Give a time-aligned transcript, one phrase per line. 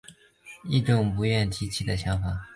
[0.63, 2.41] 一种不愿提起的想法